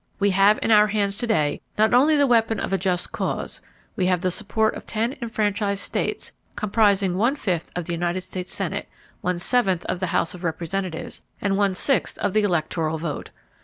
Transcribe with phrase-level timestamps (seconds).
[0.19, 3.61] "We have in our hands to day not only the weapon of a just cause;
[3.95, 8.51] we have the support of ten enfranchised states—states comprising one fifth of the United States
[8.51, 8.89] Senate,
[9.21, 13.29] one seventh of the House of Representatives, and one sixth of the electoral vote.